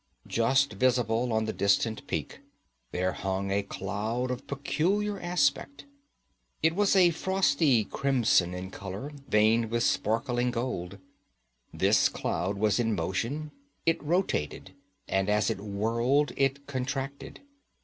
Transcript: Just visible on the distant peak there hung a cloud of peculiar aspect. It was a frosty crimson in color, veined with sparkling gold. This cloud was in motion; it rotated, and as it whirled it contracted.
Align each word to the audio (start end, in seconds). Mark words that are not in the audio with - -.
Just 0.25 0.73
visible 0.73 1.31
on 1.31 1.45
the 1.45 1.53
distant 1.53 2.07
peak 2.07 2.39
there 2.91 3.11
hung 3.13 3.51
a 3.51 3.61
cloud 3.61 4.31
of 4.31 4.47
peculiar 4.47 5.19
aspect. 5.19 5.85
It 6.63 6.73
was 6.75 6.95
a 6.95 7.11
frosty 7.11 7.83
crimson 7.83 8.55
in 8.55 8.71
color, 8.71 9.11
veined 9.29 9.69
with 9.69 9.83
sparkling 9.83 10.49
gold. 10.49 10.97
This 11.71 12.09
cloud 12.09 12.57
was 12.57 12.79
in 12.79 12.95
motion; 12.95 13.51
it 13.85 14.01
rotated, 14.03 14.73
and 15.07 15.29
as 15.29 15.51
it 15.51 15.59
whirled 15.59 16.31
it 16.35 16.65
contracted. 16.65 17.41